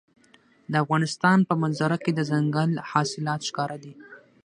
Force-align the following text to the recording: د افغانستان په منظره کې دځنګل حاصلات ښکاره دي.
د 0.71 0.73
افغانستان 0.83 1.39
په 1.49 1.53
منظره 1.61 1.97
کې 2.03 2.11
دځنګل 2.17 2.71
حاصلات 2.91 3.41
ښکاره 3.49 3.77
دي. 3.83 3.93